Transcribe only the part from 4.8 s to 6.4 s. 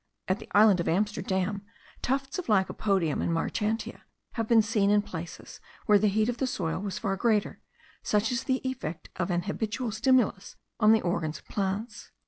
in places where the heat of